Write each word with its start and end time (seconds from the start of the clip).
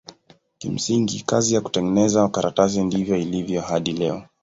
Kimsingi 0.57 1.21
kazi 1.21 1.53
ya 1.55 1.61
kutengeneza 1.61 2.27
karatasi 2.29 2.83
ndivyo 2.83 3.15
ilivyo 3.17 3.61
hadi 3.61 3.91
leo. 3.91 4.23